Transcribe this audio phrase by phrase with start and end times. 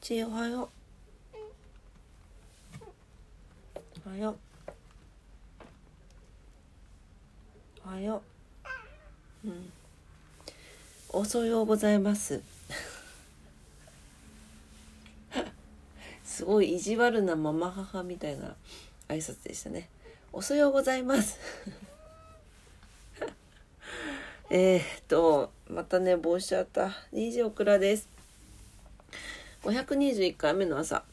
[0.00, 0.68] ちおはよう。
[4.06, 4.36] おはよう。
[7.84, 8.22] おはよ
[9.44, 9.48] う。
[9.48, 9.72] うん。
[11.10, 12.40] おそようございます。
[16.24, 18.54] すごい意地悪なママ母みたいな
[19.08, 19.90] 挨拶でしたね。
[20.32, 21.38] おそようございます。
[24.48, 26.88] えーっとまた寝坊しちゃった。
[27.12, 28.08] DJ オクラです。
[29.62, 31.04] 521回目の朝。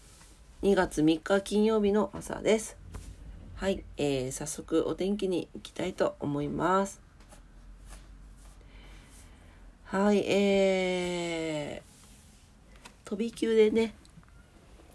[0.64, 2.78] 2月3日金曜日の朝です。
[3.56, 7.02] はい、えー、早速お天気に行きたいと思います。
[9.84, 13.94] はいえー、飛び級でね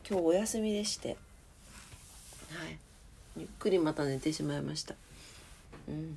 [0.08, 1.18] 今日お休みでして。
[2.54, 2.78] はい
[3.36, 4.94] ゆっくりまた寝てしまいました。
[5.88, 6.16] うん。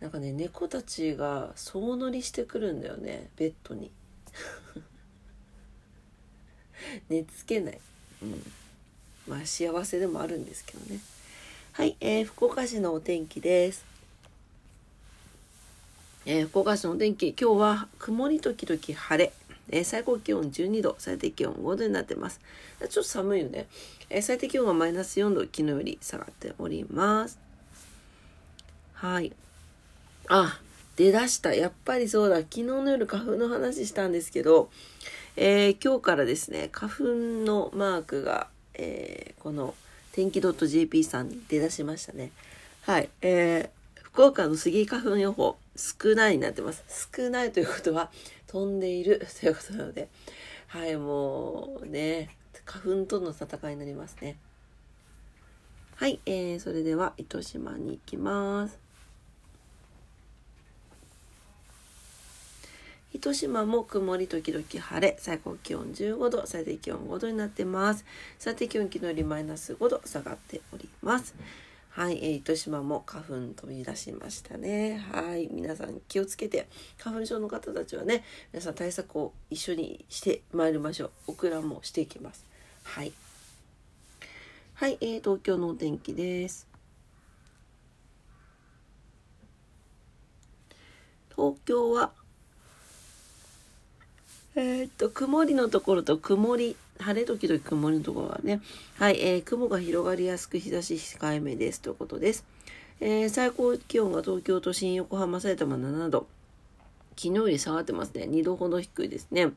[0.00, 3.90] なんかね猫たちが総乗りしてくるんだよねベッドに。
[7.08, 7.78] 寝つけない
[8.22, 8.52] うん
[9.26, 11.00] まあ幸せでもあるんですけどね
[11.72, 13.84] はい、えー、福岡市のお天気です
[16.24, 19.32] えー、福岡市のお天気今日は曇り時々晴れ
[19.70, 22.40] えー、最高気温12度、最低気温5度になってます。
[22.80, 23.66] ちょっと寒いよね。
[24.10, 27.38] えー、最低気温がマイナス4度、昨日より下がっております。
[28.94, 29.32] はい。
[30.28, 30.60] あ、
[30.96, 31.54] 出だした。
[31.54, 32.36] やっぱりそうだ。
[32.36, 34.70] 昨日の夜花粉の話したんですけど、
[35.38, 37.04] えー、今日からですね、花粉
[37.44, 39.74] のマークが、えー、この
[40.12, 42.32] 天気 .jp さんに出だしましたね。
[42.82, 43.10] はい。
[43.20, 46.84] えー、福岡のスギ花粉予報、少ないになってます。
[47.14, 48.10] 少ないということは、
[48.46, 50.08] 飛んでいるということなので、
[50.68, 52.30] はい、もうね、
[52.64, 54.38] 花粉との戦いになりますね。
[55.96, 58.85] はい、えー、それでは糸島に行きます。
[63.12, 68.04] 糸島も曇り時々晴れ、最高気温15度、最低気温5度になってます。
[68.38, 71.34] 最低気温昨日よりマイナス5度下がっております。
[71.96, 74.98] はい、えー、糸島も花粉飛び出しましたね。
[75.12, 78.22] はい、皆さん気をつけて、花粉症の方たちはね、
[78.52, 81.10] 皆さん対策を一緒にしてまいりましょう。
[81.28, 82.44] オクラもしていきます。
[82.82, 83.12] はい。
[84.74, 86.68] はい、えー、東京のお天気です。
[91.34, 92.12] 東京は、
[94.58, 98.62] えー、っと、曇りのところと曇り、晴れ時々曇りのところはね、
[98.98, 102.42] はい、えー、雲が広がりやすく日差し控えめですということです。
[103.00, 106.26] えー、最高気温が東京都心、横浜、埼玉7度。
[107.18, 108.24] 昨日より下がってますね。
[108.24, 109.50] 2度ほど低いですね。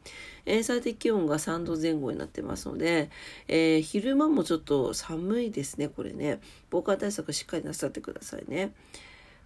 [0.45, 3.09] えー、最低気温が3度前後になってますので、
[3.47, 6.41] えー、昼間もちょっと寒いですね、これね。
[6.69, 8.73] 防寒対策しっかりなさってくださいね。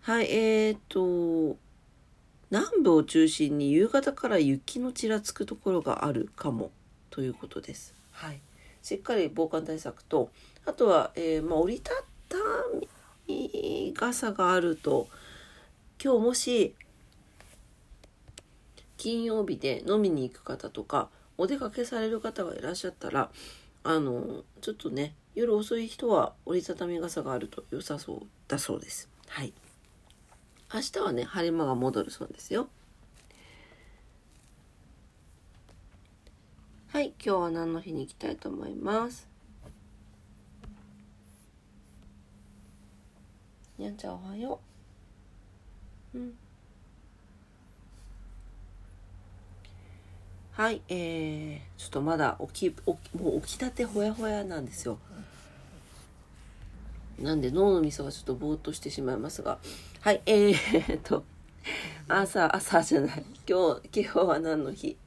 [0.02, 1.58] はい、えー、っと、
[2.54, 6.70] 南部を中心に夕方から雪のちらつくところがあるかも
[7.10, 7.96] ということです。
[8.12, 8.40] はい、
[8.84, 10.30] しっかり防寒対策と
[10.68, 11.92] あとは、えー、まあ、折りた
[12.30, 12.38] た
[13.28, 15.08] み傘があると
[16.00, 16.76] 今日もし
[18.98, 21.10] 金曜日で飲みに行く方とか
[21.40, 23.32] お出かけされる方がいらっしゃったら
[23.84, 29.10] あのちょっとね夜遅い人は折りたたみ傘があると良さそうだそうです。
[29.28, 29.54] はい。
[30.74, 32.68] 明日はね晴れ間が戻るそうですよ。
[36.88, 39.28] はい、今日は何の日に行きたいと思います？
[43.78, 44.60] にゃんちゃんおはよ
[46.16, 46.18] う。
[46.18, 46.34] うん。
[50.54, 52.82] はい、えー、ちょっとまだ起き、起
[53.16, 54.98] もう起きたてほやほやなんですよ。
[57.20, 59.60] なんで脳のみそがちょっとぼーっとしてしまいますが。
[60.02, 61.24] はい、えー、っと、
[62.08, 63.24] 朝、朝じゃない。
[63.48, 64.98] 今日、今日は何の日？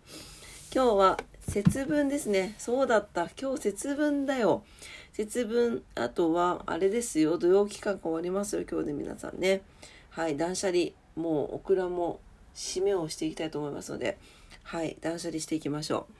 [0.75, 2.55] 今日は節分ですね。
[2.59, 3.29] そうだった。
[3.41, 4.65] 今日節分だよ。
[5.13, 7.39] 節分、あとは、あれですよ。
[7.39, 8.65] 土曜期間が終わりますよ。
[8.71, 9.63] 今日で皆さんね。
[10.11, 10.91] はい、断捨離。
[11.15, 12.21] もう、オクラも
[12.55, 14.19] 締めをしていきたいと思いますので、
[14.63, 16.13] はい、断捨離していきましょう。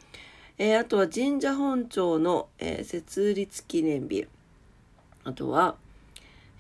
[0.59, 4.27] えー、あとは神社本庁の、えー、設立記念日。
[5.25, 5.77] あとは、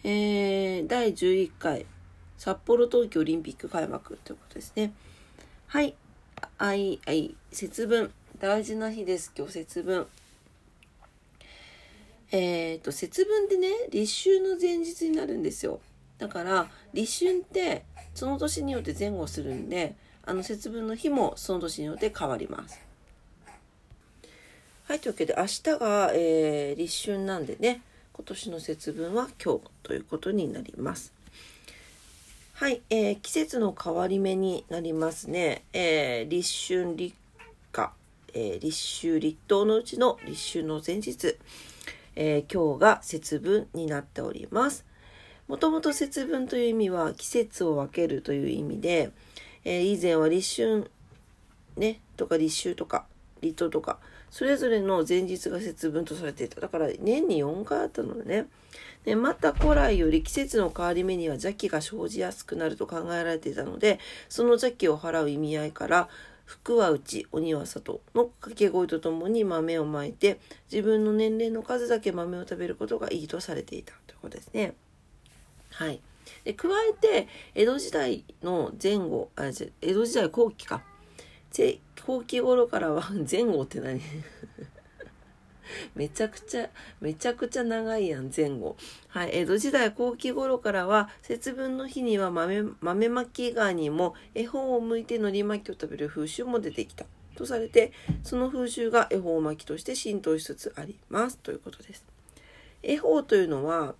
[0.04, 1.86] えー、第11回
[2.38, 4.92] 札幌冬季オリンピック開幕ということですね。
[5.66, 5.94] はい。
[6.58, 8.12] あい、あい、節分。
[8.38, 9.32] 大事な日です。
[9.36, 10.06] 今日節分。
[12.30, 15.80] えっ、ー、と、節分ってね、立春の前日になるんですよ。
[16.18, 17.84] だから、立春って、
[18.14, 19.94] その年によって前後するんで、
[20.24, 22.80] あの節分の日もその年によって変わります。
[24.84, 27.82] はい、というわけで明日が、えー、立春なんでね、
[28.16, 31.12] 今年の節分は今日ということになります。
[32.54, 35.64] はい、えー、季節の変わり目になりますね。
[35.74, 37.14] えー、立春、立
[37.72, 37.90] 夏、
[38.32, 41.36] えー、立秋立冬のうちの立秋の前日、
[42.14, 44.86] えー、今日が節分になっております。
[45.46, 49.10] もともと節分という意味は季節を分けるという意味で、
[49.66, 50.90] えー、以前は立春
[51.76, 53.04] ね、とか立秋とか
[53.42, 53.98] 立冬とか、
[54.36, 56.60] それぞれの前日が節分とされていた。
[56.60, 58.48] だから年に4回あったのでね。
[59.06, 63.98] でまた古来より季節の変わり目には邪気が生じやすくなると考えられていたので、
[64.28, 66.10] その邪気を払う意味合いから、
[66.44, 70.38] 福は内、鬼は外の掛け声とともに豆をまいて、
[70.70, 74.74] 自分の年齢の数だけ豆を食べることがいいとされていたということですね。
[75.70, 75.98] はい。
[76.44, 79.46] で加えて、江戸時代の前後、あ
[79.80, 80.82] 江戸時代後期か。
[82.06, 84.00] 後期頃からは、 前後って何？
[85.96, 86.70] めちゃくちゃ、
[87.00, 88.76] めちゃくちゃ長いやん、前後。
[89.08, 97.06] はい、江戸時代後期頃からは、節分の日には豆、豆まき以外にも、恵方を向いて海苔巻きを食べる風習も出てきた。
[97.36, 97.92] とされて、
[98.22, 101.38] その風習が恵方巻きとして浸透しつつあります。
[101.38, 102.04] ということです。
[102.82, 103.94] 恵方というのは、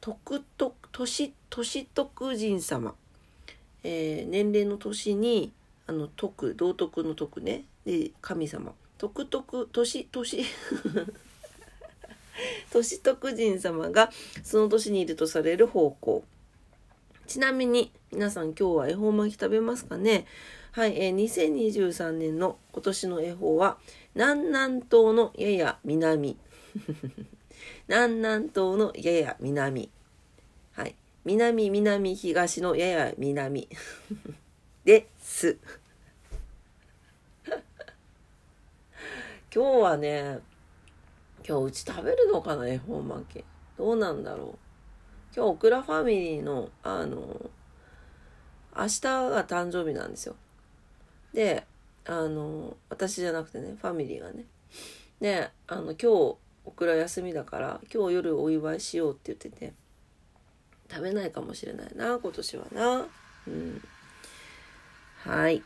[0.00, 2.94] 徳徳、年、年徳神様。
[3.84, 5.52] えー、年齢の年に、
[5.88, 7.64] あの、徳、道徳の徳ね。
[7.84, 8.74] で、神様。
[8.98, 10.44] 徳徳年年。
[12.70, 14.10] 年徳神様が
[14.44, 16.22] その年にいるとされる方向
[17.26, 20.26] ちなみに皆さん今日は恵方巻き食べますかね？
[20.72, 23.78] はい、えー、2023年の今年の恵方は
[24.14, 26.36] 南南東のやや南。
[27.88, 29.90] 南南東のやや南。
[30.72, 30.94] はい。
[31.24, 33.68] 南南東のやや南。
[34.84, 35.58] です
[39.54, 40.40] 今日はね、
[41.46, 43.44] 今日うち食べるのかな、恵方巻き。
[43.76, 44.58] どうなんだろう。
[45.34, 47.50] 今日、オクラファミリーの、あの、
[48.76, 50.36] 明日が誕生日なんですよ。
[51.32, 51.66] で、
[52.04, 54.44] あの、私じゃなくてね、ファミリーがね。
[55.20, 56.06] で、あの、今日、
[56.64, 59.72] オクラ休みだから、今日夜お祝いしようって言ってて、
[60.90, 63.06] 食べないかもしれないな、今年はな。
[63.46, 63.82] うん。
[65.24, 65.64] はい。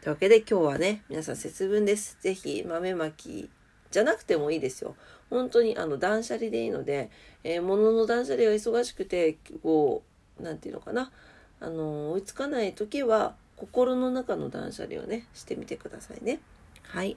[0.00, 2.18] というわけで今日はね、皆さん節分です。
[2.20, 3.50] ぜひ豆まき
[3.90, 4.94] じゃなくてもいいですよ。
[5.28, 7.10] 本当にあの断捨離でいいので、
[7.42, 10.04] えー、物の断捨離が忙しくて、こ
[10.38, 11.10] う、なんていうのかな。
[11.58, 16.38] あの、追いつかない時は、心の中の断捨離をね、してみてくださいね。
[16.84, 17.16] はい。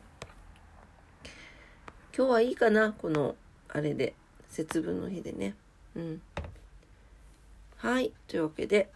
[2.18, 3.36] 今日はいいかなこの、
[3.68, 4.16] あれで。
[4.50, 5.54] 節分の日でね。
[5.96, 6.22] うん。
[7.78, 8.12] はい。
[8.28, 8.90] というわけで、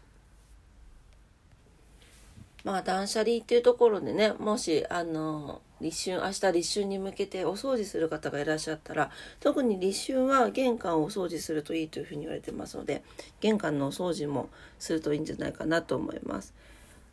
[2.63, 9.11] まあ断捨離っていうところでねもしあの立春明日立春に向けてお掃除する方がいらっしゃったら
[9.41, 13.03] 特に立春は玄関をお掃除するといいというふうに言われてますので
[13.41, 14.49] 玄関のお掃除も
[14.79, 16.53] するといいんじゃないかなと思います。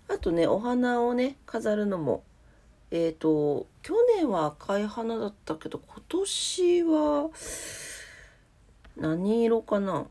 [0.08, 2.22] あとねお花をね飾るのも
[2.90, 7.30] えっ、ー、と去年は赤い花だったけど今年は
[8.96, 10.06] 何色かな。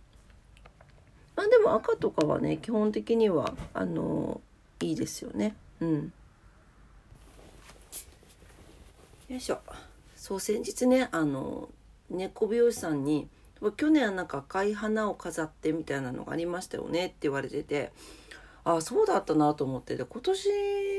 [1.36, 4.42] まあでも赤とかはね基本的にはあの
[4.82, 5.56] いいですよね。
[5.82, 6.14] うん。
[9.30, 9.60] よいしょ。
[10.16, 11.70] そう先日ねあの
[12.10, 13.30] 猫美容師さんに
[13.78, 17.92] 去年はなんか赤い花を飾ってみたいなのがありましたよねって言われてて
[18.64, 20.50] ああそうだったなと思ってで今年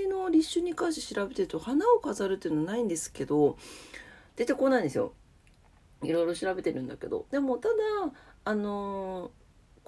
[0.09, 3.57] の立春に関して調べてると花を飾るっていうのはないんですけど
[4.37, 5.13] 出てこないんですよ。
[6.03, 7.75] いろいろ調べてるんだけどでもただ
[8.45, 9.31] あの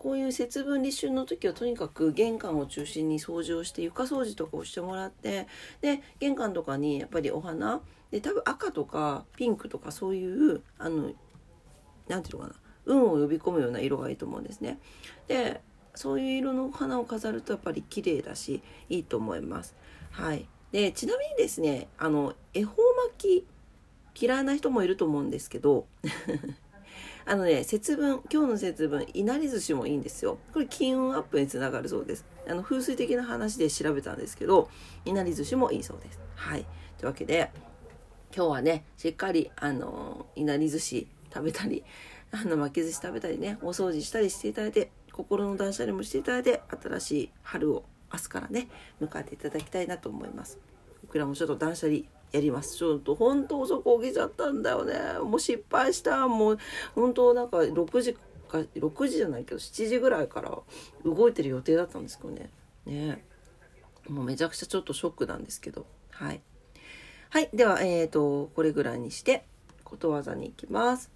[0.03, 5.47] こういう節分立春の時はとにかく玄関を中心に掃除をして床掃除とかをしてもらって
[5.81, 7.81] で玄関とかにやっぱりお花
[8.11, 11.13] で多分赤とかピンクとかそういうあの
[12.09, 12.55] 何て言うのかな
[12.85, 14.81] 運を呼び込むような色がいいと思うんですね。
[15.29, 15.61] で
[15.95, 19.77] そういう色の花を飾るとやっぱり綺麗だしいいと思います。
[20.11, 22.75] はい、でちなみにですねあの恵方
[23.19, 23.45] 巻
[24.17, 25.87] き嫌いな人もいると思うんですけど
[27.25, 30.39] あのね、節分、今日の節分、いなり寿司もいいんですよ。
[30.53, 32.25] これ金運アップにつながるそうです。
[32.49, 34.69] あの、風水的な話で調べたんですけど、
[35.05, 36.21] いなり寿司もいいそうです。
[36.35, 36.67] はい。
[36.99, 37.51] というわけで、
[38.35, 41.85] 今日はね、しっかり、あの、いなり寿司食べたり、
[42.33, 48.69] あの、巻き寿司食べたりね、お掃除したりしていただいて、心の断捨離もしていただいて、新しい春を明日からね、
[49.01, 50.59] 迎えていただきたいなと思います。
[51.03, 52.01] 僕らもちょっと断捨離
[52.33, 52.77] やります。
[52.77, 54.95] ちょっと本当遅く起きちゃったんだよね。
[55.23, 56.27] もう失敗した。
[56.29, 56.59] もう
[56.95, 58.15] 本当なんか6時
[58.49, 60.59] か、6時じゃないけど7時ぐらいから
[61.05, 62.51] 動いてる予定だったんですけどね。
[62.87, 63.25] ね
[64.09, 65.87] もうめちゃくちゃちょっとショックなんですけど。
[66.11, 66.41] はい。
[67.31, 67.49] はい。
[67.55, 69.45] では、えっ、ー、と、これぐらいにして、
[69.85, 71.11] ことわざに行きます。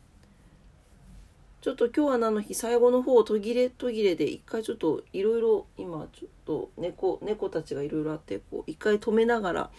[1.67, 9.71] ちょっと今日は何の日最後の方途切れ途切れで一回ちょっといろいろ今ちょっと猫猫たちがいろいろあってこう一回止めながら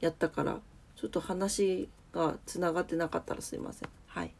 [0.00, 0.58] やったから
[0.96, 3.88] ちょっと話がつながってなかったらすいません。
[4.06, 4.32] はい。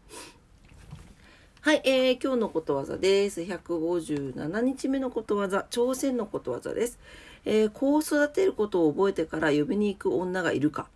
[1.61, 3.43] はい、えー、今日のことわざです。
[3.43, 6.99] 157日目のことわざ、朝鮮のことわざです。
[7.45, 10.89] えー、子を育てることを覚えてから呼びに行く女がいるか。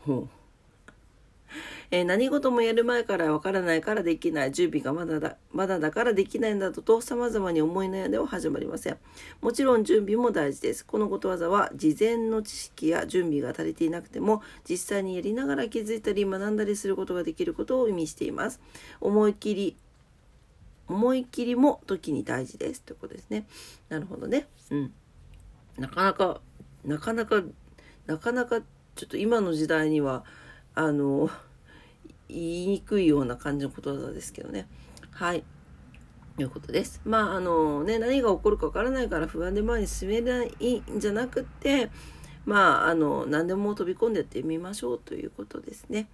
[0.00, 0.28] ほう。
[1.94, 8.98] えー、何事もやる前からわからないからできない、準備がまだだ、まだだからできないなどと様々に思い悩んでは始まりません。
[9.40, 10.84] もちろん準備も大事です。
[10.84, 18.60] このことわざは事前の知識や準備が足りていなくても、実際にやりながら気づいたり学んだりすることができることを意味しています。
[19.00, 19.76] 思い切り
[20.88, 23.46] 思い切りも時に大事ですということですね。
[23.88, 24.48] なるほどね。
[24.70, 24.92] うん。
[25.78, 26.40] なかなか、
[26.84, 27.40] なかなか、
[28.06, 28.62] なかなか、
[28.96, 30.24] ちょっと今の時代には、
[30.74, 31.30] あの、
[32.28, 34.68] 言いにくいような感じのことわざですけどね。
[35.10, 35.44] はい。
[36.36, 37.00] ということです。
[37.04, 41.90] まあ、あのね、何が起こるかわからないから不安で前に進めないんじゃなくて、
[42.44, 46.08] まあ、あの、何でも飛び込んでってみましょうということですね。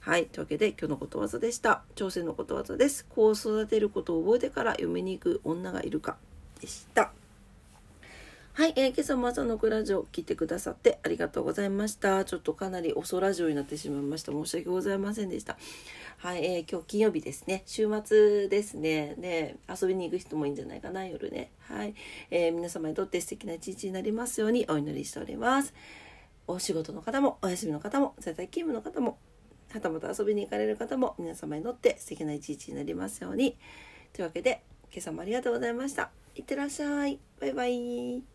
[0.00, 0.26] はい。
[0.26, 1.82] というわけで、今日のことわざでした。
[1.96, 3.04] 挑戦のことわざです。
[3.06, 6.18] 子を育てることを覚えてから嫁に行く女がいるか
[6.60, 7.12] でした。
[8.56, 12.24] はい、えー、今朝も朝のクラジオ聞いてくださってありがとうございました。
[12.24, 14.30] ちょっとかなり遅ラジオになってしまいました。
[14.30, 15.58] 申し訳ございませんでした。
[16.18, 17.64] はい、えー、今日金曜日ですね。
[17.66, 19.16] 週末ですね。
[19.18, 21.50] ね、遊びに行く人もいいんじゃないかな、夜ね。
[21.62, 21.96] はい。
[22.30, 25.74] えー、皆様にとって素敵な一日になりますようにお祈りしております。
[26.46, 29.18] お仕事の方も、お休みの方も、在宅勤務の方も、
[29.72, 33.56] はたまた遊びに行かれる方も皆様にとって素敵な一日になりますように。
[34.12, 36.12] というわけで、今朝もありがとうございました。
[36.36, 37.18] いってらっしゃい。
[37.40, 38.33] バイバイ。